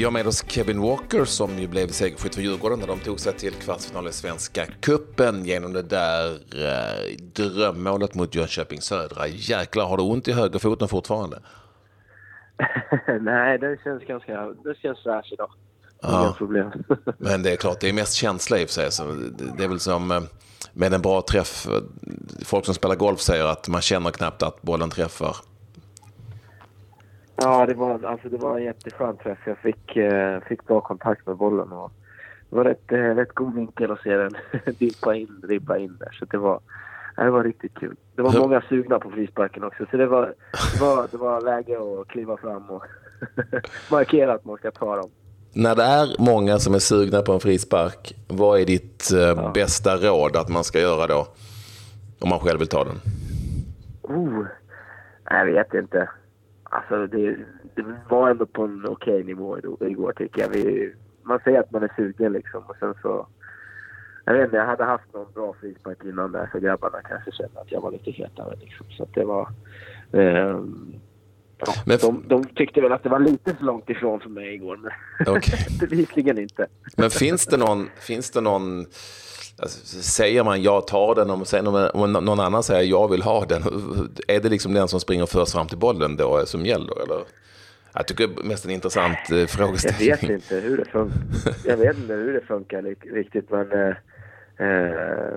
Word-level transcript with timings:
Vi 0.00 0.04
har 0.04 0.10
med 0.10 0.26
oss 0.26 0.44
Kevin 0.48 0.80
Walker 0.80 1.24
som 1.24 1.58
ju 1.58 1.66
blev 1.66 1.88
segerskytt 1.88 2.34
för 2.34 2.42
Djurgården 2.42 2.78
när 2.78 2.86
de 2.86 2.98
tog 2.98 3.20
sig 3.20 3.32
till 3.32 3.54
kvartsfinal 3.54 4.08
i 4.08 4.12
Svenska 4.12 4.66
Kuppen 4.80 5.44
genom 5.44 5.72
det 5.72 5.82
där 5.82 6.30
eh, 6.32 7.16
drömmålet 7.32 8.14
mot 8.14 8.34
Jönköping 8.34 8.80
Södra. 8.80 9.26
Jäklar, 9.26 9.86
har 9.86 9.96
du 9.96 10.02
ont 10.02 10.28
i 10.28 10.32
högerfoten 10.32 10.88
fortfarande? 10.88 11.38
Nej, 13.20 13.58
den 13.58 13.78
känns 13.84 14.04
ganska... 14.04 14.32
Den 14.64 14.74
känns 14.82 15.02
fräsch 15.02 15.32
idag. 15.32 15.50
Ja. 16.02 16.22
Inga 16.22 16.32
problem. 16.32 16.72
Men 17.18 17.42
det 17.42 17.52
är 17.52 17.56
klart, 17.56 17.80
det 17.80 17.88
är 17.88 17.92
mest 17.92 18.14
känsla 18.14 18.58
i 18.58 18.64
och 18.64 18.68
för 18.68 18.74
sig. 18.74 18.92
Så 18.92 19.04
det 19.56 19.64
är 19.64 19.68
väl 19.68 19.80
som 19.80 20.10
eh, 20.10 20.20
med 20.72 20.94
en 20.94 21.02
bra 21.02 21.22
träff. 21.22 21.66
Folk 22.44 22.64
som 22.64 22.74
spelar 22.74 22.96
golf 22.96 23.20
säger 23.20 23.44
att 23.44 23.68
man 23.68 23.80
känner 23.80 24.10
knappt 24.10 24.42
att 24.42 24.62
bollen 24.62 24.90
träffar. 24.90 25.36
Ja, 27.42 27.66
det 27.66 27.74
var, 27.74 28.04
alltså, 28.04 28.28
det 28.28 28.36
var 28.36 28.58
en 28.58 28.64
jätteskön 28.64 29.16
träff. 29.16 29.38
Jag 29.44 29.58
fick, 29.58 29.96
eh, 29.96 30.40
fick 30.40 30.66
bra 30.66 30.80
kontakt 30.80 31.26
med 31.26 31.36
bollen. 31.36 31.72
Och 31.72 31.92
det 32.50 32.56
var 32.56 32.64
rätt, 32.64 32.92
eh, 32.92 32.98
rätt 32.98 33.34
god 33.34 33.54
vinkel 33.54 33.90
att 33.90 34.02
se 34.02 34.16
den 34.16 34.32
dimpa 34.78 35.14
in, 35.14 35.42
ribba 35.48 35.76
in 35.76 35.96
där. 36.00 36.16
Så 36.18 36.24
det 36.24 36.38
var, 36.38 36.60
ja, 37.16 37.24
det 37.24 37.30
var 37.30 37.44
riktigt 37.44 37.74
kul. 37.74 37.96
Det 38.14 38.22
var 38.22 38.32
många 38.32 38.62
sugna 38.68 38.98
på 38.98 39.10
frisparken 39.10 39.64
också. 39.64 39.86
Så 39.90 39.96
det 39.96 40.06
var, 40.06 40.34
det 40.74 40.80
var, 40.80 41.06
det 41.10 41.16
var 41.16 41.40
läge 41.40 41.76
att 41.78 42.08
kliva 42.08 42.36
fram 42.36 42.70
och 42.70 42.82
markera 43.90 44.32
att 44.32 44.44
man 44.44 44.56
ska 44.56 44.70
ta 44.70 44.96
dem. 44.96 45.10
När 45.52 45.74
det 45.74 45.82
är 45.82 46.08
många 46.18 46.58
som 46.58 46.74
är 46.74 46.78
sugna 46.78 47.22
på 47.22 47.32
en 47.32 47.40
frispark, 47.40 48.14
vad 48.28 48.60
är 48.60 48.64
ditt 48.64 49.12
eh, 49.12 49.52
bästa 49.52 49.96
råd 49.96 50.36
att 50.36 50.48
man 50.48 50.64
ska 50.64 50.80
göra 50.80 51.06
då? 51.06 51.26
Om 52.20 52.28
man 52.28 52.38
själv 52.38 52.58
vill 52.58 52.68
ta 52.68 52.84
den. 52.84 53.00
Oh, 54.02 54.46
jag 55.30 55.46
vet 55.46 55.74
inte. 55.74 56.08
Alltså 56.72 57.06
det, 57.06 57.36
det 57.74 57.84
var 58.08 58.30
ändå 58.30 58.46
på 58.46 58.62
en 58.62 58.86
okej 58.88 59.24
nivå 59.24 59.58
idag- 59.58 59.76
igår 59.80 60.12
tycker 60.16 60.40
jag. 60.42 60.48
Vi, 60.48 60.94
man 61.22 61.38
säger 61.44 61.60
att 61.60 61.70
man 61.70 61.82
är 61.82 61.92
sugen 61.96 62.32
liksom 62.32 62.62
och 62.66 62.76
sen 62.80 62.94
så... 63.02 63.26
Jag 64.24 64.34
vet 64.34 64.44
inte, 64.44 64.56
jag 64.56 64.66
hade 64.66 64.84
haft 64.84 65.14
någon 65.14 65.32
bra 65.34 65.54
frispark 65.60 66.04
innan 66.04 66.32
där 66.32 66.48
så 66.52 66.58
grabbarna 66.58 67.02
kanske 67.02 67.32
kände 67.32 67.60
att 67.60 67.72
jag 67.72 67.80
var 67.80 67.90
lite 67.90 68.10
hetare 68.10 68.56
liksom. 68.60 68.86
Så 68.90 69.02
att 69.02 69.14
det 69.14 69.24
var... 69.24 69.48
ehm, 70.12 70.94
ja, 71.58 71.72
Men- 71.86 71.98
de, 71.98 72.24
de 72.28 72.44
tyckte 72.44 72.80
väl 72.80 72.92
att 72.92 73.02
det 73.02 73.08
var 73.08 73.18
lite 73.18 73.54
för 73.54 73.64
långt 73.64 73.90
ifrån 73.90 74.20
för 74.20 74.28
mig 74.30 74.54
igår 74.54 74.76
men 74.76 74.92
bevisligen 75.80 76.38
inte. 76.38 76.66
Men 76.96 77.10
finns 77.10 77.46
det 77.46 77.56
någon, 77.56 77.88
finns 78.00 78.30
det 78.30 78.40
någon 78.40 78.86
alltså, 79.60 80.02
säger 80.02 80.44
man 80.44 80.62
jag 80.62 80.86
tar 80.86 81.14
den 81.14 81.30
och 81.30 81.46
sen 81.46 81.66
om, 81.66 81.90
om 81.94 82.12
någon 82.12 82.40
annan 82.40 82.62
säger 82.62 82.90
jag 82.90 83.10
vill 83.10 83.22
ha 83.22 83.44
den, 83.44 83.62
är 84.28 84.40
det 84.40 84.48
liksom 84.48 84.72
den 84.74 84.88
som 84.88 85.00
springer 85.00 85.26
först 85.26 85.52
fram 85.52 85.66
till 85.66 85.78
bollen 85.78 86.16
då 86.16 86.46
som 86.46 86.66
gäller? 86.66 87.02
Eller? 87.02 87.18
Jag 87.94 88.06
tycker 88.06 88.28
det 88.28 88.40
är 88.42 88.48
mest 88.48 88.64
en 88.64 88.70
intressant 88.70 89.18
eh, 89.30 89.38
Jag 89.38 89.50
frågeställning. 89.50 90.08
vet 90.10 90.22
inte 90.22 90.54
hur 90.56 90.76
det 90.76 90.84
funkar. 90.84 91.18
Jag 91.64 91.76
vet 91.76 91.96
inte 91.98 92.14
hur 92.14 92.32
det 92.32 92.40
funkar 92.40 92.82
riktigt 93.14 93.50
men... 93.50 93.72
Eh, 93.72 93.94
eh, 94.66 95.34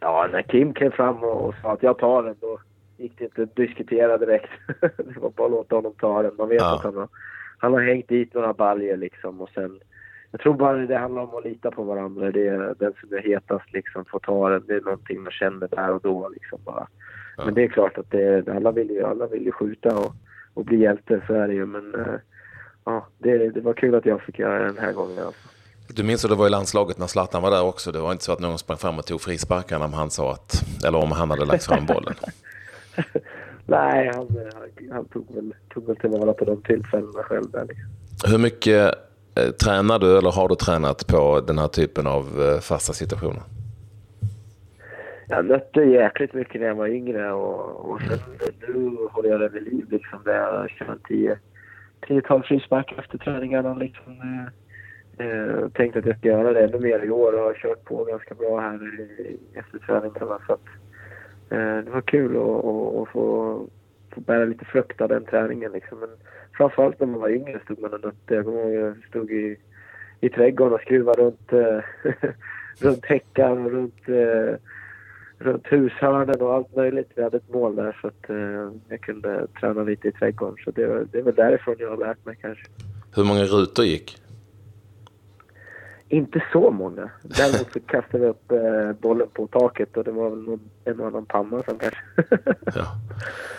ja, 0.00 0.28
när 0.32 0.42
Kim 0.42 0.74
klev 0.74 0.90
fram 0.90 1.16
och, 1.24 1.48
och 1.48 1.54
sa 1.62 1.72
att 1.72 1.82
jag 1.82 1.98
tar 1.98 2.22
den 2.22 2.36
då 2.40 2.58
gick 2.96 3.18
det 3.18 3.24
inte 3.24 3.42
att 3.42 3.56
diskutera 3.56 4.18
direkt. 4.18 4.50
det 4.80 5.20
var 5.20 5.30
bara 5.30 5.44
att 5.46 5.50
låta 5.50 5.74
honom 5.76 5.94
ta 6.00 6.22
den. 6.22 6.32
Man 6.38 6.48
vet 6.48 6.60
Ja. 6.60 6.74
att 6.76 6.84
han 6.84 6.96
har, 6.96 7.08
han 7.58 7.72
har 7.72 7.80
hängt 7.80 8.08
dit 8.08 8.34
några 8.34 8.52
baljer 8.52 8.96
liksom 8.96 9.40
och 9.40 9.50
sen... 9.54 9.80
Jag 10.34 10.40
tror 10.40 10.54
bara 10.54 10.76
det 10.76 10.96
handlar 10.96 11.22
om 11.22 11.34
att 11.34 11.44
lita 11.44 11.70
på 11.70 11.82
varandra. 11.82 12.30
Det 12.30 12.48
är 12.48 12.74
den 12.78 12.92
som 13.00 13.12
är 13.12 13.22
hetast 13.22 13.72
liksom 13.72 14.04
får 14.04 14.18
ta 14.18 14.48
den. 14.48 14.62
Det 14.66 14.74
är 14.74 14.80
någonting 14.80 15.22
man 15.22 15.32
känner 15.32 15.68
där 15.68 15.90
och 15.90 16.00
då 16.00 16.28
liksom 16.28 16.58
bara. 16.64 16.86
Ja. 17.36 17.44
Men 17.44 17.54
det 17.54 17.64
är 17.64 17.68
klart 17.68 17.98
att 17.98 18.10
det, 18.10 18.48
alla, 18.48 18.72
vill 18.72 18.90
ju, 18.90 19.04
alla 19.04 19.26
vill 19.26 19.44
ju 19.44 19.52
skjuta 19.52 19.98
och, 19.98 20.12
och 20.54 20.64
bli 20.64 20.80
hjälte, 20.80 21.22
så 21.26 21.34
är 21.34 21.48
det 21.48 21.54
ju. 21.54 21.66
Men 21.66 21.94
eh, 21.94 22.14
ja, 22.84 23.06
det, 23.18 23.50
det 23.50 23.60
var 23.60 23.74
kul 23.74 23.94
att 23.94 24.06
jag 24.06 24.22
fick 24.22 24.38
göra 24.38 24.58
det 24.58 24.64
den 24.64 24.78
här 24.78 24.92
gången. 24.92 25.18
Alltså. 25.18 25.48
Du 25.88 26.02
minns 26.02 26.24
att 26.24 26.30
det 26.30 26.36
var 26.36 26.46
i 26.46 26.50
landslaget 26.50 26.98
när 26.98 27.06
Zlatan 27.06 27.42
var 27.42 27.50
där 27.50 27.64
också. 27.64 27.92
Det 27.92 28.00
var 28.00 28.12
inte 28.12 28.24
så 28.24 28.32
att 28.32 28.40
någon 28.40 28.58
sprang 28.58 28.78
fram 28.78 28.98
och 28.98 29.06
tog 29.06 29.20
frisparkarna 29.20 29.84
om 29.84 29.92
han 29.92 30.10
sa 30.10 30.32
att, 30.32 30.64
eller 30.86 30.98
om 30.98 31.12
han 31.12 31.30
hade 31.30 31.44
lagt 31.44 31.64
fram 31.64 31.86
bollen. 31.86 32.14
Nej, 33.66 34.10
han, 34.14 34.28
han, 34.54 34.90
han 34.92 35.04
tog 35.04 35.34
väl, 35.34 35.54
tog 35.74 35.86
väl 35.86 35.96
tillvara 35.96 36.32
på 36.32 36.44
de 36.44 36.62
tillfällena 36.62 37.22
själv 37.22 37.50
där. 37.50 37.64
Liksom. 37.64 38.30
Hur 38.30 38.38
mycket 38.38 38.94
Eh, 39.36 39.50
tränar 39.50 39.98
du 39.98 40.18
eller 40.18 40.30
har 40.30 40.48
du 40.48 40.54
tränat 40.54 41.06
på 41.06 41.40
den 41.46 41.58
här 41.58 41.68
typen 41.68 42.06
av 42.06 42.24
eh, 42.42 42.60
fasta 42.60 42.92
situationer? 42.92 43.42
Jag 45.28 45.44
nötte 45.44 45.80
jäkligt 45.80 46.34
mycket 46.34 46.60
när 46.60 46.68
jag 46.68 46.74
var 46.74 46.86
yngre 46.86 47.32
och, 47.32 47.90
och 47.90 48.00
sen 48.00 48.18
nu 48.68 48.96
håller 49.10 49.28
jag 49.28 49.40
det 49.40 49.48
vid 49.48 49.62
liv. 49.62 49.86
Liksom, 49.90 50.18
där 50.24 50.34
jag 50.34 50.70
kör 50.70 50.98
tio, 51.08 51.38
tiotal 52.06 52.42
frisparkar 52.42 52.98
efter 52.98 53.18
träningarna. 53.18 53.74
Liksom, 53.74 54.12
eh, 54.12 55.26
eh 55.26 55.68
tänkte 55.68 55.98
att 55.98 56.06
jag 56.06 56.18
ska 56.18 56.28
göra 56.28 56.52
det 56.52 56.64
ännu 56.64 56.78
mer 56.80 57.04
i 57.04 57.10
år 57.10 57.32
och 57.32 57.44
har 57.44 57.54
kört 57.54 57.84
på 57.84 58.04
ganska 58.04 58.34
bra 58.34 58.60
här 58.60 58.80
efter 59.54 59.78
träningarna. 59.78 60.38
Så 60.46 60.52
att, 60.52 60.66
eh, 61.50 61.84
det 61.84 61.90
var 61.90 62.00
kul 62.00 62.36
att 62.36 63.08
få, 63.12 63.66
får 64.14 64.22
bära 64.22 64.44
lite 64.44 64.64
frukt 64.64 65.00
av 65.00 65.08
den 65.08 65.24
träningen. 65.24 65.72
Liksom. 65.72 65.98
Men 66.00 66.08
framförallt 66.56 67.00
när 67.00 67.06
man 67.06 67.20
var 67.20 67.28
yngre 67.28 67.60
stod 67.64 67.78
man 67.78 67.94
och 67.94 68.04
nötte. 68.04 68.34
Jag 68.34 68.44
kommer 68.44 68.60
ihåg 68.60 68.74
jag 68.74 69.04
stod 69.08 69.30
i, 69.30 69.56
i 70.20 70.28
trädgården 70.28 70.74
och 70.74 70.80
skruvade 70.80 71.22
runt, 71.22 71.52
eh, 71.52 71.80
runt 72.80 73.04
häckar 73.04 73.50
och 73.50 73.70
runt 73.70 74.08
eh, 74.08 74.56
runt 75.38 75.66
hushörnen 75.66 76.40
och 76.40 76.54
allt 76.54 76.76
möjligt. 76.76 77.10
Vi 77.14 77.22
hade 77.22 77.36
ett 77.36 77.52
mål 77.52 77.76
där 77.76 77.98
så 78.00 78.06
att 78.06 78.30
eh, 78.30 78.72
jag 78.88 79.00
kunde 79.00 79.46
träna 79.60 79.82
lite 79.82 80.08
i 80.08 80.12
trädgården. 80.12 80.56
Så 80.64 80.70
det, 80.70 81.04
det 81.12 81.18
är 81.18 81.22
väl 81.22 81.34
därifrån 81.34 81.76
jag 81.78 81.90
har 81.90 81.96
lärt 81.96 82.24
mig 82.26 82.36
kanske. 82.40 82.64
Hur 83.16 83.24
många 83.24 83.44
rutor 83.44 83.84
gick? 83.84 84.18
Inte 86.08 86.44
så 86.52 86.70
många. 86.70 87.10
Däremot 87.22 87.72
så 87.72 87.80
kastade 87.80 88.24
vi 88.24 88.30
upp 88.30 88.52
eh, 88.52 88.92
bollen 89.00 89.28
på 89.32 89.46
taket 89.46 89.96
och 89.96 90.04
det 90.04 90.10
var 90.10 90.30
väl 90.30 90.42
någon, 90.42 90.60
en 90.84 91.00
och 91.00 91.06
annan 91.06 91.26
panna 91.26 91.62
som 91.62 91.78
kanske 91.78 92.00
Ja. 92.74 92.86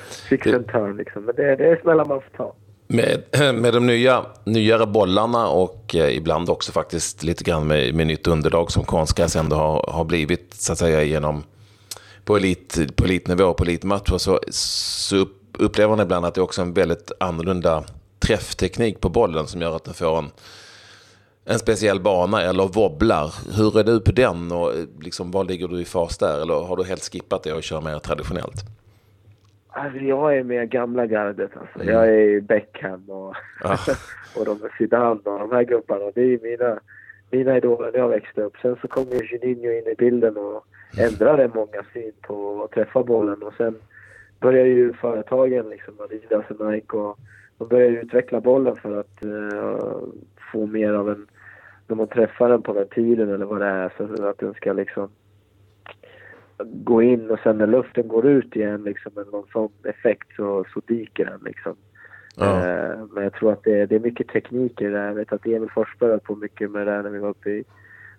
fick 0.30 0.46
en 0.46 0.64
törn 0.64 0.98
liksom. 0.98 1.24
Men 1.26 1.36
det, 1.36 1.56
det 1.56 1.66
är 1.66 1.82
smällar 1.82 2.06
man 2.06 2.22
får 2.22 2.38
ta. 2.38 2.54
Med, 2.88 3.24
med 3.56 3.74
de 3.74 3.88
nya, 3.88 4.26
nyare 4.44 4.86
bollarna 4.86 5.48
och 5.48 5.96
eh, 5.96 6.18
ibland 6.18 6.50
också 6.50 6.72
faktiskt 6.72 7.24
lite 7.24 7.44
grann 7.44 7.68
med, 7.68 7.96
med 7.96 8.08
nytt 8.08 8.28
underlag 8.28 8.72
som 8.72 8.84
konstgräs 8.84 9.36
ändå 9.36 9.56
har, 9.56 9.92
har 9.92 10.06
blivit 10.06 10.54
så 10.54 10.72
att 10.72 10.78
säga 10.78 11.04
genom 11.04 11.44
på, 12.24 12.38
elit, 12.38 12.96
på 12.96 13.04
elitnivå 13.06 13.54
på 13.54 13.64
elitmatcher 13.64 14.18
så, 14.18 14.40
så 14.50 15.18
upp, 15.18 15.42
upplever 15.60 15.90
man 15.96 16.06
ibland 16.06 16.26
att 16.26 16.36
det 16.36 16.40
är 16.40 16.44
också 16.44 16.62
en 16.62 16.74
väldigt 16.74 17.12
annorlunda 17.20 17.84
träffteknik 18.20 19.00
på 19.00 19.10
bollen 19.10 19.48
som 19.48 19.62
gör 19.62 19.76
att 19.76 19.84
den 19.84 19.94
får 19.94 20.18
en, 20.18 20.32
en 21.46 21.60
speciell 21.60 22.00
bana 22.00 22.42
eller 22.42 22.68
wobblar. 22.68 23.34
Hur 23.58 23.80
är 23.80 23.84
du 23.84 24.00
på 24.02 24.12
den 24.12 24.52
och 24.52 24.72
liksom, 25.00 25.32
var 25.32 25.44
ligger 25.44 25.68
du 25.68 25.82
i 25.82 25.86
fas 25.86 26.18
där? 26.18 26.42
Eller 26.42 26.54
har 26.54 26.78
du 26.78 26.84
helt 26.84 27.04
skippat 27.04 27.44
det 27.44 27.54
och 27.54 27.64
kör 27.64 27.82
mer 27.82 28.00
traditionellt? 28.00 28.64
Alltså, 29.68 30.00
jag 30.00 30.38
är 30.38 30.44
med 30.44 30.70
gamla 30.70 31.06
gardet 31.06 31.52
alltså. 31.58 31.92
Jag 31.92 32.08
är 32.08 32.42
Beckham 32.42 33.10
och, 33.10 33.36
Ja. 33.64 33.78
och 34.36 34.46
de 34.46 34.60
Zidane 34.78 35.20
och 35.24 35.40
de 35.40 35.52
här 35.52 35.64
gubbarna. 35.64 36.12
Det 36.16 36.22
är 36.22 36.40
mina, 36.42 36.80
mina 37.32 37.58
idoler 37.58 37.92
när 37.92 38.00
jag 38.00 38.10
växte 38.10 38.42
upp. 38.42 38.54
Sen 38.62 38.76
så 38.82 38.88
kom 38.88 39.06
ju 39.12 39.20
Juninho 39.32 39.72
in 39.72 39.88
i 39.92 39.96
bilden 39.98 40.38
och 40.38 40.66
ändrade 40.98 41.52
många 41.54 41.84
syn 41.94 42.12
på 42.22 42.64
att 42.64 42.72
träffa 42.72 43.04
bollen. 43.04 43.44
Och 43.44 43.54
sen 43.58 43.76
började 44.40 44.70
ju 44.70 44.94
företagen, 44.94 45.70
liksom 45.70 45.94
Adidas 46.00 46.46
och 46.50 46.72
Nike, 46.72 46.98
och 46.98 47.20
de 47.58 47.68
började 47.68 47.98
utveckla 48.02 48.42
bollen 48.42 48.76
för 48.76 49.00
att 49.00 49.26
eh, 49.26 49.98
få 50.52 50.66
mer 50.66 50.94
av 50.94 51.10
en... 51.10 51.28
När 51.88 51.96
man 51.96 52.08
träffar 52.08 52.50
den 52.50 52.62
på 52.62 52.74
ventilen 52.74 53.34
eller 53.34 53.46
vad 53.46 53.62
det 53.62 53.68
är, 53.68 53.94
så 53.98 54.26
att 54.26 54.38
den 54.38 54.54
ska 54.54 54.74
liksom 54.74 55.10
gå 56.64 57.02
in 57.02 57.32
och 57.32 57.40
sen 57.44 57.58
när 57.58 57.68
luften 57.68 58.08
går 58.08 58.26
ut 58.28 58.56
igen 58.56 58.84
liksom 58.84 59.12
med 59.16 59.26
någon 59.32 59.48
sån 59.52 59.70
effekt 59.84 60.28
så, 60.36 60.66
så 60.74 60.82
dyker 60.88 61.26
den 61.26 61.40
liksom. 61.46 61.76
Ja. 62.36 62.68
Eh, 62.68 63.06
men 63.12 63.24
jag 63.24 63.34
tror 63.34 63.52
att 63.52 63.64
det, 63.64 63.86
det 63.86 63.96
är 63.96 64.00
mycket 64.00 64.28
teknik 64.28 64.82
i 64.82 64.86
det 64.86 64.92
där. 64.92 65.08
Jag 65.08 65.14
vet 65.14 65.34
att 65.34 65.46
Emil 65.46 65.70
Forsberg 65.70 66.10
höll 66.10 66.20
på 66.20 66.36
mycket 66.36 66.72
med 66.72 66.88
det 66.88 66.92
där 66.92 67.04
när 67.04 67.10
vi 67.10 67.20
var 67.20 67.30
uppe 67.30 67.50
i, 67.50 67.64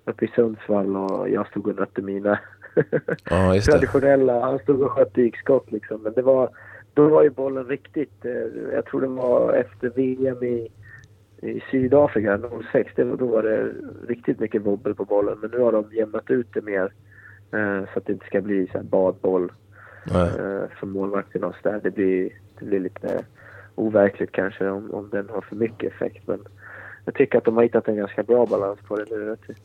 uppe 0.05 0.25
i 0.25 0.29
Sundsvall 0.35 0.97
och 0.97 1.31
jag 1.31 1.47
stod 1.47 1.67
och 1.67 1.77
nötte 1.77 2.03
mina 2.03 2.39
Ja, 3.31 3.61
traditionella. 3.61 4.41
Han 4.41 4.59
stod 4.59 4.83
och 4.83 4.91
sköt 4.91 5.15
dykskott 5.15 5.73
liksom. 5.73 6.03
Men 6.03 6.13
det 6.13 6.23
var, 6.23 6.51
då 6.95 7.09
var 7.09 7.23
ju 7.23 7.31
bollen 7.31 7.65
riktigt, 7.65 8.25
eh, 8.25 8.73
jag 8.73 8.87
tror 8.87 9.01
det 9.01 9.07
var 9.07 9.53
efter 9.53 9.91
VM 9.91 10.43
i, 10.43 10.69
i 11.47 11.63
Sydafrika 11.71 12.41
06, 12.73 12.93
det, 12.97 13.05
då 13.05 13.27
var 13.27 13.43
det 13.43 13.73
riktigt 14.09 14.41
mycket 14.41 14.63
wobbel 14.63 14.95
på 14.95 15.05
bollen. 15.05 15.39
Men 15.41 15.51
nu 15.51 15.59
har 15.59 15.73
de 15.73 15.93
jämnat 15.93 16.31
ut 16.31 16.47
det 16.53 16.63
mer 16.63 16.93
eh, 17.53 17.85
så 17.93 17.99
att 17.99 18.07
det 18.07 18.13
inte 18.13 18.27
ska 18.27 18.41
bli 18.41 18.67
så 18.67 18.79
här 18.79 18.85
badboll 18.85 19.53
eh, 20.07 20.69
för 20.81 20.87
målvakten 20.87 21.45
och 21.45 21.55
så 21.63 21.69
där. 21.69 21.81
Det 21.83 21.91
blir, 21.91 22.31
det 22.59 22.65
blir 22.65 22.81
lite 22.81 23.25
overkligt 23.75 24.33
kanske 24.33 24.69
om, 24.69 24.91
om 24.91 25.09
den 25.11 25.29
har 25.29 25.41
för 25.41 25.57
mycket 25.57 25.93
effekt. 25.93 26.27
Men 26.27 26.39
jag 27.05 27.15
tycker 27.15 27.39
att 27.39 27.45
de 27.45 27.57
har 27.57 27.63
hittat 27.63 27.89
en 27.89 27.97
ganska 27.97 28.23
bra 28.23 28.47
balans 28.47 28.79
på 28.89 28.97
det 28.97 29.11
nu. 29.11 29.25
Jag 29.25 29.57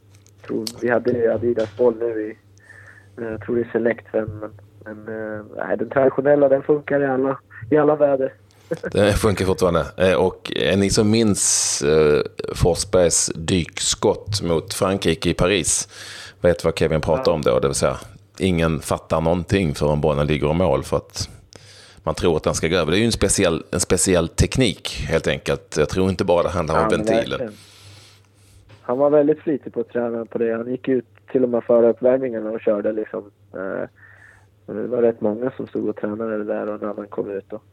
tror, 0.48 0.66
vi 0.82 0.90
hade 0.90 1.34
Adidas 1.34 1.78
boll 1.78 1.96
nu 2.00 2.22
i, 2.22 2.38
eh, 3.18 3.32
jag 3.32 3.42
tror 3.42 3.56
det 3.56 3.62
är 3.62 3.72
Select 3.72 4.06
men, 4.14 4.52
men 4.86 5.08
äh, 5.58 5.78
den 5.78 5.90
traditionella 5.90 6.50
den 6.50 6.64
funkar 6.64 7.02
i 7.02 7.06
alla, 7.06 7.40
i 7.70 7.78
alla 7.78 7.96
väder. 7.96 8.34
Det 8.92 9.14
funkar 9.14 9.46
fortfarande. 9.46 9.86
Eh, 9.98 10.14
och 10.14 10.52
är 10.56 10.78
ni 10.78 10.90
som 10.90 11.12
minns 11.12 11.82
eh, 11.82 12.22
Forsbergs 12.56 13.32
dykskott 13.36 14.42
mot 14.42 14.74
Frankrike 14.74 15.30
i 15.30 15.34
Paris 15.34 15.88
vet 16.42 16.64
vad 16.64 16.80
Kevin 16.80 17.02
pratar 17.02 17.32
om 17.32 17.42
då. 17.42 17.60
Det 17.60 17.68
vill 17.68 17.76
säga, 17.76 17.98
ingen 18.38 18.80
fattar 18.80 19.22
någonting 19.22 19.76
förrän 19.76 20.02
bollen 20.02 20.28
ligger 20.28 20.52
i 20.52 20.54
mål 20.54 20.84
för 20.84 20.98
att 20.98 21.30
man 22.04 22.16
tror 22.16 22.38
att 22.38 22.44
den 22.44 22.54
ska 22.54 22.68
gå 22.68 22.76
över. 22.76 22.92
Det 22.92 22.98
är 22.98 23.00
ju 23.00 23.06
en 23.06 23.12
speciell, 23.12 23.64
en 23.72 23.80
speciell 23.80 24.28
teknik 24.28 25.06
helt 25.10 25.28
enkelt. 25.28 25.78
Jag 25.78 25.90
tror 25.90 26.10
inte 26.10 26.24
bara 26.24 26.44
det 26.44 26.50
handlar 26.50 26.76
om 26.76 26.88
ja, 26.92 26.98
ventilen. 26.98 27.52
Han 28.82 28.98
var 28.98 29.10
väldigt 29.10 29.40
flitig 29.40 29.74
på 29.74 29.80
att 29.80 29.90
träna 29.90 30.26
på 30.26 30.38
det. 30.38 30.58
Han 30.58 30.72
gick 30.72 30.88
ut 30.88 31.06
till 31.32 31.44
och 31.44 31.50
med 31.50 31.64
före 31.64 31.90
uppvärmningarna 31.90 32.50
och 32.50 32.62
körde 32.62 32.92
liksom. 32.92 33.32
Eh, 33.54 33.88
det 34.66 34.88
var 34.88 35.02
rätt 35.02 35.22
många 35.22 35.52
som 35.52 35.68
stod 35.68 35.90
och 35.90 35.96
tränade 35.96 36.38
det 36.38 36.44
där 36.44 36.70
och 36.70 36.82
när 36.82 36.94
han 36.94 37.08
kom 37.08 37.32
ut. 37.32 37.54
Och, 37.54 37.64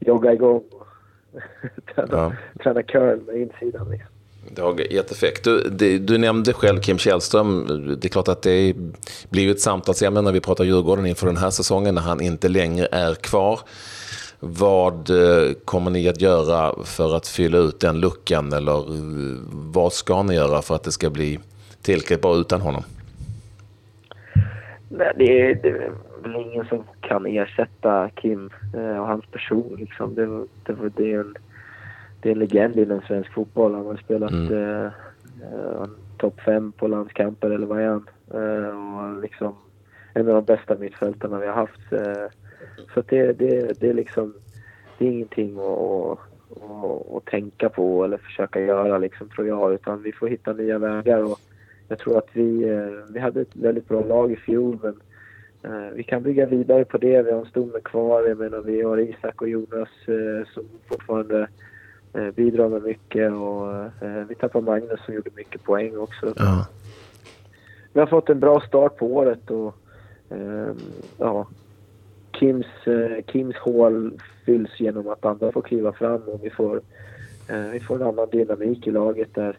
jogga 0.00 0.32
igång 0.32 0.62
och 0.70 0.86
träna, 1.94 2.08
ja. 2.10 2.32
träna 2.62 2.82
curl 2.82 3.20
med 3.26 3.36
insidan. 3.36 3.90
Liksom. 3.90 4.10
Det 4.54 4.62
har 4.62 4.92
gett 4.92 5.10
effekt. 5.10 5.44
Du, 5.44 5.68
det, 5.70 5.98
du, 5.98 6.18
nämnde 6.18 6.52
själv 6.52 6.80
Kim 6.80 6.98
Källström. 6.98 7.66
Det 8.00 8.08
är 8.08 8.10
klart 8.10 8.28
att 8.28 8.42
det 8.42 8.74
blir 9.30 9.50
ett 9.50 9.60
samtalsämne 9.60 10.20
när 10.20 10.32
vi 10.32 10.40
pratar 10.40 10.64
Djurgården 10.64 11.06
inför 11.06 11.26
den 11.26 11.36
här 11.36 11.50
säsongen 11.50 11.94
när 11.94 12.02
han 12.02 12.20
inte 12.20 12.48
längre 12.48 12.88
är 12.92 13.14
kvar. 13.14 13.60
Vad 14.40 15.10
eh, 15.10 15.52
kommer 15.64 15.90
ni 15.90 16.08
att 16.08 16.20
göra 16.20 16.84
för 16.84 17.16
att 17.16 17.26
fylla 17.26 17.58
ut 17.58 17.80
den 17.80 18.00
luckan 18.00 18.52
eller 18.52 18.78
eh, 18.78 19.36
vad 19.52 19.92
ska 19.92 20.22
ni 20.22 20.34
göra 20.34 20.62
för 20.62 20.74
att 20.74 20.82
det 20.82 20.92
ska 20.92 21.10
bli 21.10 21.38
tillräckligt 21.82 22.22
bra 22.22 22.36
utan 22.36 22.60
honom? 22.60 22.82
Nej, 24.88 25.12
det, 25.16 25.54
det, 25.54 25.92
väl 26.22 26.36
ingen 26.36 26.64
som 26.64 26.84
kan 27.00 27.26
ersätta 27.26 28.10
Kim 28.10 28.50
eh, 28.74 29.00
och 29.00 29.06
hans 29.06 29.26
person. 29.26 29.76
Liksom. 29.78 30.14
Det, 30.14 30.26
det, 30.64 30.88
det, 30.96 31.12
är 31.12 31.20
en, 31.20 31.34
det 32.20 32.28
är 32.28 32.32
en 32.32 32.38
legend 32.38 32.76
inom 32.76 33.00
svensk 33.00 33.32
fotboll. 33.32 33.74
Han 33.74 33.86
har 33.86 33.96
spelat 33.96 34.30
mm. 34.30 34.52
eh, 34.52 34.86
eh, 35.42 35.86
topp 36.18 36.40
fem 36.40 36.72
på 36.72 36.88
landskamper, 36.88 37.50
eller 37.50 37.66
vad 37.66 37.80
är 37.80 37.88
han? 37.88 38.08
Eh, 38.34 39.14
och 39.14 39.22
liksom 39.22 39.54
en 40.14 40.28
av 40.28 40.34
de 40.34 40.44
bästa 40.44 40.74
mittfältarna 40.74 41.38
vi 41.38 41.46
har 41.46 41.54
haft. 41.54 41.92
Eh, 41.92 42.26
så 42.94 43.02
det, 43.08 43.32
det, 43.32 43.80
det 43.80 43.88
är 43.88 43.94
liksom 43.94 44.34
det 44.98 45.06
är 45.06 45.10
ingenting 45.10 45.58
att, 45.58 46.18
att, 46.62 47.16
att, 47.16 47.24
tänka 47.24 47.68
på 47.68 48.04
eller 48.04 48.18
försöka 48.18 48.60
göra, 48.60 48.98
liksom, 48.98 49.28
tror 49.28 49.46
jag. 49.46 49.74
Utan 49.74 50.02
vi 50.02 50.12
får 50.12 50.28
hitta 50.28 50.52
nya 50.52 50.78
vägar. 50.78 51.22
Och 51.22 51.40
jag 51.88 51.98
tror 51.98 52.18
att 52.18 52.28
vi, 52.32 52.68
eh, 52.68 53.12
vi 53.12 53.20
hade 53.20 53.40
ett 53.40 53.56
väldigt 53.56 53.88
bra 53.88 54.00
lag 54.00 54.32
i 54.32 54.36
fjol, 54.36 54.78
men 54.82 55.00
vi 55.92 56.02
kan 56.02 56.22
bygga 56.22 56.46
vidare 56.46 56.84
på 56.84 56.98
det. 56.98 57.22
Vi 57.22 57.32
har 57.32 57.40
en 57.40 57.46
stomme 57.46 57.80
kvar. 57.84 58.28
Jag 58.28 58.38
menar, 58.38 58.60
vi 58.60 58.82
har 58.82 58.98
Isak 58.98 59.42
och 59.42 59.48
Jonas 59.48 59.88
eh, 60.06 60.48
som 60.54 60.64
fortfarande 60.88 61.48
eh, 62.14 62.30
bidrar 62.30 62.68
med 62.68 62.82
mycket. 62.82 63.32
Och, 63.32 63.90
vi 64.28 64.34
tappar 64.34 64.60
Magnus 64.60 65.00
som 65.04 65.14
gjorde 65.14 65.30
mycket 65.36 65.64
poäng 65.64 65.96
också. 65.98 66.34
Ja. 66.36 66.66
Vi 67.92 68.00
har 68.00 68.06
fått 68.06 68.28
en 68.28 68.40
bra 68.40 68.60
start 68.60 68.96
på 68.96 69.06
året 69.06 69.50
och 69.50 69.76
ja, 71.18 71.46
Kims, 72.32 72.66
Kims 73.26 73.56
hål 73.56 74.20
fylls 74.46 74.80
genom 74.80 75.08
att 75.08 75.24
andra 75.24 75.52
får 75.52 75.62
kliva 75.62 75.92
fram 75.92 76.22
och 76.22 76.44
vi 76.44 76.50
får, 76.50 76.80
vi 77.72 77.80
får 77.80 77.94
en 77.94 78.02
annan 78.02 78.28
dynamik 78.32 78.86
i 78.86 78.90
laget 78.90 79.34
där. 79.34 79.56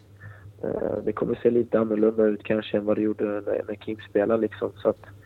Det 1.03 1.11
kommer 1.11 1.39
se 1.43 1.49
lite 1.49 1.79
annorlunda 1.79 2.23
ut 2.23 2.43
kanske 2.43 2.77
än 2.77 2.85
vad 2.85 2.97
det 2.97 3.01
gjorde 3.01 3.25
när, 3.25 3.75
Kim 3.75 3.97
spelade 4.09 4.41
liksom. 4.41 4.71
Så 4.75 4.89
att, 4.89 5.05
Eh, 5.05 5.20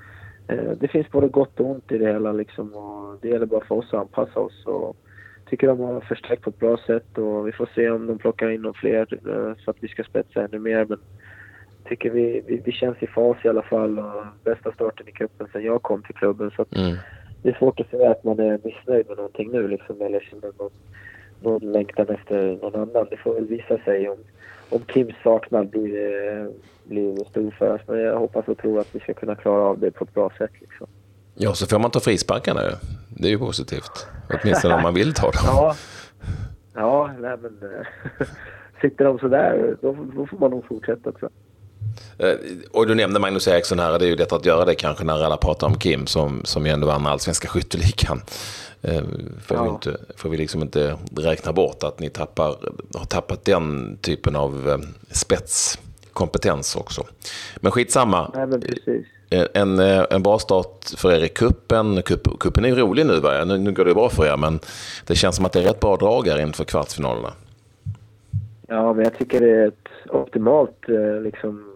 det 0.79 0.87
finns 0.91 1.11
både 1.11 1.27
gott 1.27 1.59
och 1.59 1.65
ont 1.65 1.91
i 1.91 1.97
det 1.97 2.07
hela 2.07 2.31
liksom 2.31 2.73
och 2.73 3.17
det 3.21 3.27
gäller 3.27 3.45
bara 3.45 3.65
för 3.65 3.75
oss 3.75 3.93
att 3.93 3.99
anpassa 3.99 4.39
oss. 4.39 4.65
Och 4.65 4.97
tycker 5.49 5.67
de 5.67 5.79
har 5.79 6.01
förstärkt 6.01 6.41
på 6.41 6.49
ett 6.49 6.59
bra 6.59 6.77
sätt 6.77 7.17
och 7.17 7.47
vi 7.47 7.51
får 7.51 7.69
se 7.75 7.89
om 7.89 8.07
de 8.07 8.17
plockar 8.17 8.49
in 8.49 8.61
några 8.61 8.79
fler 8.79 9.07
eh, 9.11 9.63
så 9.65 9.71
att 9.71 9.77
vi 9.79 9.87
ska 9.87 10.03
spetsa 10.03 10.43
ännu 10.43 10.59
mer. 10.59 10.85
Men 10.85 10.99
tycker 11.85 12.09
vi, 12.09 12.43
vi, 12.47 12.61
vi 12.65 12.71
känns 12.71 12.97
i 12.99 13.07
fas 13.07 13.37
i 13.43 13.47
alla 13.47 13.61
fall 13.61 13.99
och 13.99 14.25
bästa 14.43 14.71
starten 14.71 15.07
i 15.07 15.11
cupen 15.11 15.47
sen 15.51 15.63
jag 15.63 15.81
kom 15.81 16.03
till 16.03 16.15
klubben. 16.15 16.51
Så 16.55 16.65
mm. 16.75 16.97
Det 17.43 17.49
är 17.49 17.57
svårt 17.57 17.79
att 17.79 17.89
säga 17.89 18.11
att 18.11 18.23
man 18.23 18.39
är 18.39 18.59
missnöjd 18.63 19.07
med 19.07 19.17
någonting 19.17 19.51
nu 19.51 19.67
liksom 19.67 20.01
eller 20.01 20.19
känner 20.19 20.51
någon, 20.57 20.71
någon 21.39 21.71
längtan 21.71 22.09
efter 22.09 22.57
någon 22.61 22.75
annan. 22.75 23.07
Det 23.09 23.17
får 23.17 23.33
väl 23.33 23.47
visa 23.47 23.77
sig 23.77 24.09
om, 24.09 24.17
om 24.69 24.81
Kims 24.93 25.15
saknad 25.23 25.69
blir, 25.69 25.95
eh, 25.95 26.47
blir 26.83 27.25
stor 27.29 27.51
för 27.51 27.75
oss. 27.75 27.81
Men 27.87 27.99
jag 27.99 28.19
hoppas 28.19 28.47
och 28.47 28.57
tror 28.57 28.79
att 28.79 28.95
vi 28.95 28.99
ska 28.99 29.13
kunna 29.13 29.35
klara 29.35 29.63
av 29.63 29.79
det 29.79 29.91
på 29.91 30.03
ett 30.03 30.13
bra 30.13 30.31
sätt. 30.37 30.51
Liksom. 30.61 30.87
Ja, 31.35 31.53
så 31.53 31.67
får 31.67 31.79
man 31.79 31.91
ta 31.91 31.99
frisparkarna 31.99 32.61
Det 33.09 33.27
är 33.27 33.31
ju 33.31 33.39
positivt. 33.39 34.07
Åtminstone 34.29 34.75
om 34.75 34.81
man 34.81 34.93
vill 34.93 35.13
ta 35.13 35.31
dem. 35.31 35.41
ja, 35.45 35.75
ja 36.73 37.11
nej, 37.19 37.37
men 37.41 37.71
eh, 37.71 38.27
sitter 38.81 39.05
de 39.05 39.19
sådär, 39.19 39.77
då, 39.81 39.97
då 40.15 40.27
får 40.27 40.37
man 40.37 40.51
nog 40.51 40.65
fortsätta 40.65 41.11
tror 41.11 41.21
jag. 41.21 41.44
Eh, 42.17 42.33
och 42.71 42.87
du 42.87 42.95
nämnde 42.95 43.19
Magnus 43.19 43.47
Eriksson 43.47 43.79
här, 43.79 43.99
det 43.99 44.05
är 44.05 44.09
ju 44.09 44.15
lätt 44.15 44.31
att 44.31 44.45
göra 44.45 44.65
det 44.65 44.75
kanske 44.75 45.03
när 45.03 45.23
alla 45.23 45.37
pratar 45.37 45.67
om 45.67 45.79
Kim 45.79 46.07
som, 46.07 46.41
som 46.43 46.65
ju 46.65 46.71
ändå 46.71 46.87
vann 46.87 47.07
allsvenska 47.07 47.47
skytteligan. 47.47 48.21
Eh, 48.81 49.03
får, 49.45 49.57
ja. 49.57 49.63
vi 49.63 49.69
inte, 49.69 49.97
får 50.15 50.29
vi 50.29 50.37
liksom 50.37 50.61
inte 50.61 50.97
räkna 51.17 51.53
bort 51.53 51.83
att 51.83 51.99
ni 51.99 52.09
tappar, 52.09 52.55
har 52.95 53.05
tappat 53.05 53.45
den 53.45 53.97
typen 54.01 54.35
av 54.35 54.69
eh, 54.69 54.77
spetskompetens 55.11 56.75
också. 56.75 57.03
Men 57.55 57.71
skitsamma. 57.71 58.31
Nej, 58.35 58.47
men 58.47 58.61
precis. 58.61 59.05
En, 59.53 59.79
en 59.79 60.23
bra 60.23 60.39
start 60.39 60.85
för 60.97 61.11
er 61.11 61.23
i 61.23 61.29
kuppen. 61.29 62.01
Kupp, 62.01 62.39
kuppen 62.39 62.65
är 62.65 62.69
ju 62.69 62.75
rolig 62.75 63.05
nu, 63.05 63.19
va? 63.19 63.45
Nu, 63.45 63.57
nu 63.57 63.71
går 63.71 63.85
det 63.85 63.93
bra 63.93 64.09
för 64.09 64.25
er, 64.25 64.37
men 64.37 64.59
det 65.07 65.15
känns 65.15 65.35
som 65.35 65.45
att 65.45 65.53
det 65.53 65.59
är 65.59 65.63
rätt 65.63 65.79
bra 65.79 65.97
drag 65.97 66.27
här 66.27 66.39
inför 66.39 66.63
kvartsfinalerna. 66.63 67.33
Ja, 68.67 68.93
men 68.93 69.03
jag 69.03 69.17
tycker 69.17 69.41
det 69.41 69.49
är 69.49 69.67
ett 69.67 69.89
optimalt 70.09 70.85
liksom, 71.23 71.74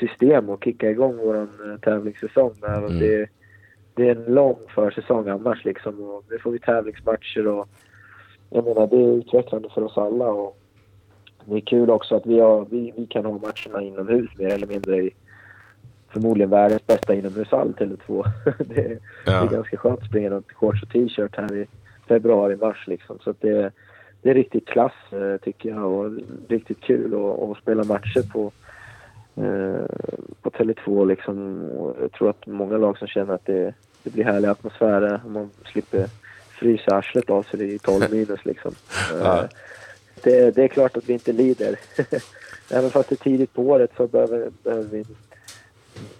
system 0.00 0.50
att 0.50 0.64
kicka 0.64 0.90
igång 0.90 1.16
vår 1.16 1.48
tävlingssäsong. 1.78 2.54
Mm. 2.62 2.98
Det, 2.98 3.28
det 3.94 4.08
är 4.08 4.16
en 4.16 4.34
lång 4.34 4.56
försäsong 4.74 5.28
annars 5.28 5.64
liksom. 5.64 6.00
Och 6.00 6.24
nu 6.30 6.38
får 6.38 6.50
vi 6.50 6.58
tävlingsmatcher 6.58 7.46
och 7.46 7.68
jag 8.50 8.64
menar 8.64 8.86
det 8.86 8.96
är 8.96 9.18
utvecklande 9.18 9.68
för 9.74 9.82
oss 9.82 9.98
alla. 9.98 10.28
Och 10.28 10.58
det 11.44 11.56
är 11.56 11.60
kul 11.60 11.90
också 11.90 12.16
att 12.16 12.26
vi, 12.26 12.40
har, 12.40 12.66
vi, 12.70 12.92
vi 12.96 13.06
kan 13.06 13.24
ha 13.24 13.32
matcherna 13.32 13.82
inomhus 13.82 14.30
mer 14.38 14.54
eller 14.54 14.66
mindre 14.66 14.96
i 14.96 15.10
förmodligen 16.08 16.50
världens 16.50 16.86
bästa 16.86 17.14
inomhushall 17.14 17.72
Tele2. 17.72 18.24
det, 18.58 18.80
är, 18.80 18.98
ja. 19.26 19.32
det 19.32 19.46
är 19.46 19.50
ganska 19.50 19.76
skönt 19.76 20.00
att 20.00 20.06
springa 20.06 20.30
runt 20.30 20.50
i 20.50 20.54
shorts 20.54 20.82
och 20.82 20.88
t-shirt 20.88 21.36
här 21.36 21.56
i 21.56 21.66
februari, 22.08 22.56
mars 22.56 22.86
liksom. 22.86 23.18
Så 23.18 23.34
det, 23.40 23.72
det 24.22 24.30
är 24.30 24.34
riktigt 24.34 24.68
klass 24.68 24.92
eh, 25.12 25.36
tycker 25.36 25.68
jag 25.68 25.92
och 25.92 26.12
riktigt 26.48 26.80
kul 26.80 27.14
att, 27.14 27.58
spela 27.58 27.84
matcher 27.84 28.32
på 28.32 28.44
eh, 28.46 28.52
på 30.42 30.50
Tele2 30.50 31.06
liksom. 31.06 31.64
Och 31.70 31.96
jag 32.02 32.12
tror 32.12 32.30
att 32.30 32.46
många 32.46 32.76
lag 32.76 32.98
som 32.98 33.08
känner 33.08 33.34
att 33.34 33.46
det, 33.46 33.74
det 34.02 34.10
blir 34.10 34.24
härlig 34.24 34.48
atmosfär 34.48 35.20
om 35.26 35.32
man 35.32 35.50
slipper 35.72 36.06
frysa 36.48 36.96
arslet 36.96 37.30
av 37.30 37.42
sig 37.42 37.74
i 37.74 37.78
12 37.78 38.04
minus 38.10 38.44
liksom. 38.44 38.74
Ja. 39.22 39.48
Det, 40.22 40.50
det, 40.50 40.62
är 40.64 40.68
klart 40.68 40.96
att 40.96 41.08
vi 41.08 41.12
inte 41.12 41.32
lider. 41.32 41.78
Även 42.70 42.90
fast 42.90 43.08
det 43.08 43.14
är 43.14 43.24
tidigt 43.24 43.52
på 43.52 43.62
året 43.62 43.90
så 43.96 44.06
behöver, 44.06 44.50
behöver 44.62 44.84
vi 44.84 45.04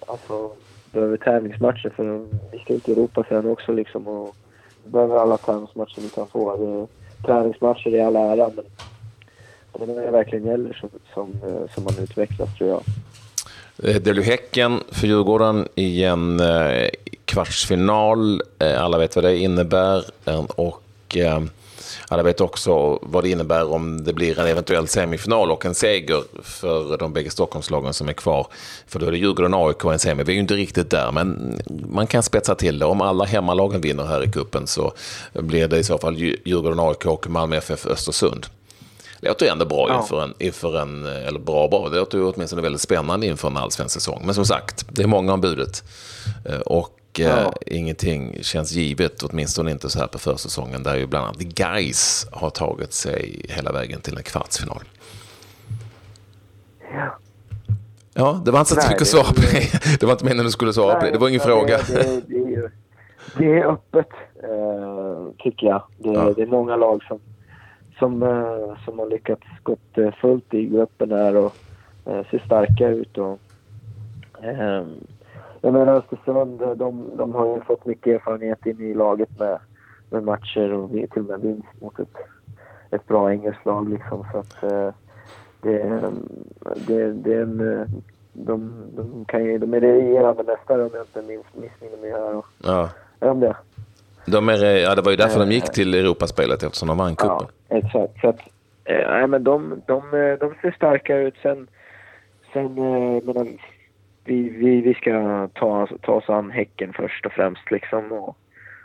alltså, 0.07 0.50
behöver 0.93 1.17
tävlingsmatcher 1.17 1.93
för 1.97 2.27
vi 2.53 2.59
ska 2.59 2.75
ut 2.75 2.89
i 2.89 2.93
Europa 2.93 3.25
sen 3.29 3.47
också 3.47 3.73
liksom 3.73 4.09
och 4.09 4.37
vi 4.85 4.91
behöver 4.91 5.17
alla 5.17 5.37
tävlingsmatcher 5.37 6.00
vi 6.00 6.09
kan 6.09 6.27
få. 6.27 6.57
Det, 6.57 6.87
träningsmatcher 7.27 7.95
i 7.95 8.00
all 8.00 8.17
ära 8.17 8.50
men 9.79 9.87
det 9.87 9.93
är 9.93 9.97
när 9.97 10.05
det 10.05 10.11
verkligen 10.11 10.47
gäller 10.47 10.73
som, 10.73 10.91
som, 11.15 11.41
som 11.75 11.85
man 11.85 11.95
utvecklas 12.03 12.59
tror 12.59 12.71
jag. 12.71 12.83
Eh, 13.82 13.96
det 13.96 14.12
blir 14.12 14.22
Häcken 14.22 14.80
för 14.90 15.06
Djurgården 15.06 15.68
i 15.75 16.04
en 16.04 16.40
eh, 16.40 16.88
kvartsfinal. 17.25 18.42
Eh, 18.58 18.82
alla 18.82 18.99
vet 18.99 19.16
vad 19.16 19.25
det 19.25 19.37
innebär 19.37 20.04
och 20.56 20.82
alla 22.08 22.22
vet 22.22 22.40
också 22.40 22.99
vad 23.02 23.25
det 23.25 23.30
innebär 23.30 23.72
om 23.72 24.04
det 24.04 24.12
blir 24.12 24.38
en 24.38 24.46
eventuell 24.46 24.88
semifinal 24.88 25.50
och 25.50 25.66
en 25.66 25.75
seger 25.75 26.22
för 26.42 26.99
de 26.99 27.12
bägge 27.12 27.30
Stockholmslagen 27.30 27.94
som 27.94 28.08
är 28.08 28.12
kvar. 28.12 28.46
För 28.87 29.00
då 29.00 29.06
är 29.06 29.10
det 29.10 29.18
Djurgården 29.18 29.54
och 29.54 29.68
AIK 29.68 29.84
en 29.84 29.99
semi. 29.99 30.22
Vi 30.22 30.32
är 30.32 30.34
ju 30.34 30.40
inte 30.40 30.54
riktigt 30.54 30.90
där, 30.90 31.12
men 31.12 31.58
man 31.88 32.06
kan 32.06 32.22
spetsa 32.22 32.54
till 32.54 32.78
det. 32.78 32.87
Om 32.87 33.00
alla 33.00 33.25
hemmalagen 33.25 33.80
vinner 33.80 34.04
här 34.04 34.25
i 34.25 34.30
kuppen 34.30 34.66
så 34.66 34.92
blir 35.32 35.68
det 35.68 35.78
i 35.78 35.84
så 35.84 35.99
fall 35.99 36.16
Djurgården, 36.18 36.80
AIK 36.80 37.06
och 37.06 37.30
Malmö 37.30 37.56
FF 37.56 37.87
Östersund. 37.87 38.46
Det 39.21 39.29
låter 39.29 39.47
ju 39.47 39.53
ändå 39.53 39.65
bra 39.65 39.87
ja. 39.89 40.00
inför, 40.00 40.23
en, 40.23 40.35
inför 40.39 40.79
en, 40.79 41.07
eller 41.07 41.41
bra 41.41 41.69
bra, 41.69 41.89
det 41.89 41.97
låter 41.97 42.19
ju 42.19 42.25
åtminstone 42.25 42.62
väldigt 42.62 42.81
spännande 42.81 43.27
inför 43.27 43.49
en 43.49 43.57
allsvensk 43.57 43.95
säsong. 43.95 44.23
Men 44.25 44.35
som 44.35 44.45
sagt, 44.45 44.87
det 44.89 45.03
är 45.03 45.07
många 45.07 45.33
om 45.33 45.41
budet. 45.41 45.85
Eh, 46.45 46.61
och 46.61 46.99
ja. 47.17 47.27
eh, 47.27 47.50
ingenting 47.67 48.39
känns 48.43 48.73
givet, 48.73 49.23
åtminstone 49.23 49.71
inte 49.71 49.91
så 49.91 49.99
här 49.99 50.07
på 50.07 50.19
försäsongen, 50.19 50.83
där 50.83 50.97
ju 50.97 51.07
bland 51.07 51.27
annat 51.27 51.39
Gais 51.39 52.27
har 52.33 52.50
tagit 52.50 52.93
sig 52.93 53.47
hela 53.49 53.73
vägen 53.73 54.00
till 54.00 54.17
en 54.17 54.23
kvartsfinal. 54.23 54.83
Ja. 56.95 57.19
Ja, 58.15 58.43
det 58.45 58.50
var 58.50 58.61
inte 58.61 58.75
så 58.75 58.93
att 58.93 59.07
svara 59.07 59.25
på 59.25 59.41
det. 59.41 59.81
Det 60.00 60.07
var 60.07 60.12
inte 60.12 60.25
meningen 60.25 60.41
att 60.41 60.47
du 60.47 60.53
skulle 60.53 60.73
svara 60.73 60.95
på 60.95 61.07
det. 61.07 61.12
Det 61.12 61.19
var 61.19 61.29
ingen 61.29 61.41
fråga. 61.41 61.79
Det, 61.87 62.21
det, 62.29 62.71
det, 63.39 63.45
är 63.45 63.73
öppet, 63.73 64.09
äh, 64.43 65.33
tycker 65.39 65.67
jag. 65.67 65.83
Det, 65.99 66.12
ja. 66.12 66.33
det, 66.37 66.43
är 66.43 66.47
många 66.47 66.77
lag 66.77 67.03
som, 67.03 67.21
som, 68.00 68.23
äh, 68.23 68.85
som 68.85 68.99
har 68.99 69.07
lyckats 69.07 69.47
gått 69.62 69.99
äh, 69.99 70.11
fullt 70.11 70.54
i 70.54 70.66
gruppen 70.66 71.12
här 71.12 71.37
och 71.37 71.52
ser 72.04 72.38
starka 72.38 72.88
ut. 72.88 73.19
Och, 73.19 73.38
jag 75.61 75.73
menar 75.73 75.95
Östersund, 75.95 76.62
de, 76.76 77.11
de 77.16 77.35
har 77.35 77.54
ju 77.54 77.61
fått 77.61 77.87
mycket 77.87 78.14
erfarenhet 78.14 78.66
in 78.66 78.80
i 78.80 78.95
laget 78.95 79.38
med, 79.38 79.59
med 80.11 80.23
matcher 80.25 80.73
och 80.73 80.90
till 80.90 81.23
och 81.23 81.25
med 81.25 81.40
vinst 81.40 81.80
mot 81.80 81.99
ett, 81.99 82.16
ett 82.90 83.07
bra 83.07 83.33
engelskt 83.33 83.66
lag. 83.66 83.88
Liksom, 83.88 84.25
så 84.33 84.38
att, 84.38 84.61
det, 85.61 86.02
det, 86.87 87.12
det 87.12 87.35
är 87.35 87.42
en, 87.42 87.87
de, 88.33 88.73
de, 88.97 89.25
kan 89.25 89.45
ju, 89.45 89.59
de 89.59 89.75
är 89.75 89.80
regerande 89.80 90.42
mästare 90.42 90.83
om 90.83 90.90
jag 90.92 91.02
inte 91.02 91.23
minns, 91.23 91.47
missminner 91.54 91.97
mig 91.97 92.11
här. 92.11 92.37
Och, 92.37 92.47
ja. 92.62 92.90
Är 93.21 93.28
de 93.28 93.40
det? 93.40 93.57
De 94.30 94.49
är, 94.49 94.76
ja, 94.76 94.94
det 94.94 95.02
var 95.02 95.10
ju 95.10 95.16
därför 95.16 95.40
de 95.40 95.52
gick 95.52 95.64
eh, 95.64 95.70
till 95.70 95.94
Europaspelet 95.94 96.62
eftersom 96.62 96.88
de 96.88 96.99
vann 96.99 97.16
cupen. 97.16 97.46
Ja, 97.68 97.76
exakt. 97.76 98.20
Så 98.20 98.28
att, 98.28 98.40
eh, 98.84 99.10
nej, 99.10 99.26
men 99.26 99.44
de, 99.44 99.82
de, 99.87 100.02
de 100.40 100.54
ser 100.62 100.70
starka 100.76 101.16
ut. 101.16 101.34
Sen, 101.42 101.68
sen 102.52 102.78
eh, 102.78 103.22
menar, 103.25 103.46
vi, 104.25 104.49
vi, 104.49 104.80
vi 104.80 104.94
ska 104.94 105.49
ta, 105.54 105.88
ta 106.02 106.12
oss 106.12 106.28
an 106.28 106.50
Häcken 106.50 106.92
först 106.92 107.26
och 107.26 107.32
främst. 107.32 107.70
Liksom, 107.70 108.12
och, 108.12 108.37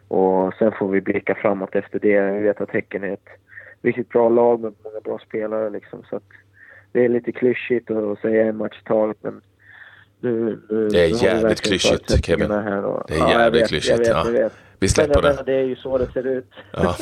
och 0.07 0.53
sen 0.53 0.71
får 0.71 0.87
vi 0.87 1.01
blicka 1.01 1.35
framåt 1.35 1.75
efter 1.75 1.99
det. 1.99 2.21
Vi 2.21 2.43
vet 2.43 2.61
att 2.61 2.71
Häcken 2.71 3.03
är 3.03 3.13
ett 3.13 3.29
riktigt 3.81 4.09
bra 4.09 4.29
lag 4.29 4.59
med 4.59 4.73
många 4.83 4.99
bra 5.03 5.19
spelare. 5.27 5.69
Liksom, 5.69 6.03
så 6.09 6.19
det 6.91 7.05
är 7.05 7.09
lite 7.09 7.31
klyschigt 7.31 7.91
att 7.91 8.19
säga 8.19 8.45
en 8.45 8.57
match 8.57 8.79
i 8.81 8.87
taget 8.87 9.17
men 9.21 9.41
nu, 10.19 10.61
nu, 10.69 10.89
det 10.89 10.99
är 10.99 11.23
jävligt 11.23 11.61
klyschigt 11.61 12.25
Kevin. 12.25 12.51
Och, 12.51 13.03
det 13.07 13.13
är 13.13 13.19
ja, 13.19 13.31
jävligt 13.31 13.61
vet, 13.61 13.69
klyschigt. 13.69 13.99
Vet, 13.99 14.07
ja. 14.07 14.49
Vi 14.79 14.89
släpper 14.89 15.22
den. 15.22 15.38
det 15.46 15.53
är 15.53 15.63
ju 15.63 15.75
så 15.75 15.98
det 15.98 16.12
ser 16.12 16.27
ut. 16.27 16.51
Ja, 16.72 16.96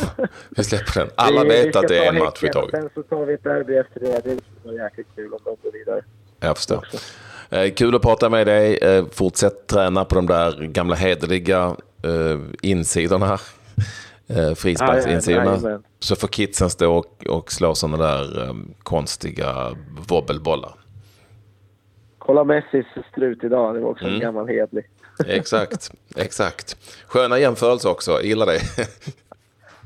vi 0.50 0.64
släpper 0.64 1.00
den. 1.00 1.10
Alla 1.16 1.44
vi, 1.44 1.50
vet 1.50 1.66
vi 1.66 1.80
att 1.80 1.88
det 1.88 2.06
är 2.06 2.10
en 2.10 2.20
match 2.20 2.44
i 2.44 2.50
taget. 2.50 2.72
Sen 2.72 2.90
så 2.94 3.04
tar 3.04 3.26
vi 3.26 3.34
ett 3.34 3.44
derby 3.44 3.76
efter 3.76 4.00
det. 4.00 4.08
Det 4.08 4.22
skulle 4.22 4.78
vara 4.78 4.84
jäkligt 4.84 5.08
kul 5.16 5.34
om 5.34 5.40
de 5.44 5.56
går 5.64 5.72
vidare. 5.72 6.02
Jag 6.40 6.58
förstår. 6.58 6.88
Eh, 7.50 7.74
kul 7.74 7.96
att 7.96 8.02
prata 8.02 8.30
med 8.30 8.48
dig. 8.48 8.78
Eh, 8.78 9.06
fortsätt 9.12 9.68
träna 9.68 10.06
på 10.06 10.16
de 10.16 10.28
där 10.28 10.62
gamla 10.62 10.96
hederliga 10.96 11.76
eh, 12.04 12.40
insidorna 12.62 13.38
frisparksinsidorna. 14.56 15.60
Ja, 15.64 15.70
ja, 15.70 15.80
så 16.00 16.16
får 16.16 16.28
kidsen 16.28 16.70
stå 16.70 16.94
och, 16.94 17.28
och 17.28 17.52
slå 17.52 17.76
sådana 17.76 17.98
där 17.98 18.56
konstiga 18.84 19.78
wobbelbollar. 20.10 20.76
Kolla 22.18 22.44
Messis 22.44 22.86
strut 23.12 23.44
idag, 23.44 23.76
det 23.76 23.80
var 23.82 23.90
också 23.90 24.04
mm. 24.04 24.16
en 24.16 24.22
gammal 24.22 24.48
hedlig. 24.48 24.86
Exakt, 25.26 25.92
exakt. 26.16 26.78
Sköna 27.08 27.40
jämförelser 27.40 27.90
också, 27.90 28.12
jag 28.12 28.26
gillar 28.26 28.46
det. 28.46 28.62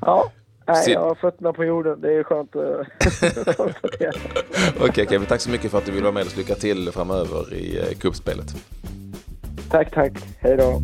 ja, 0.01 0.31
nej, 0.67 0.91
jag 0.91 1.00
har 1.00 1.15
fötterna 1.15 1.53
på 1.53 1.63
jorden, 1.63 2.01
det 2.01 2.13
är 2.13 2.24
skönt 2.24 2.55
att 2.55 3.57
konstatera. 3.57 4.12
Okej 4.75 4.89
okay, 4.89 5.05
Kevin, 5.05 5.27
tack 5.27 5.41
så 5.41 5.50
mycket 5.50 5.72
för 5.72 5.77
att 5.77 5.86
du 5.86 5.91
vill 5.91 6.03
vara 6.03 6.13
med 6.13 6.25
och 6.25 6.38
lycka 6.38 6.55
till 6.55 6.91
framöver 6.91 7.53
i 7.53 7.79
uh, 7.79 7.98
kuppspelet. 8.00 8.55
Tack, 9.69 9.91
tack. 9.91 10.12
Hej 10.39 10.57
då. 10.57 10.81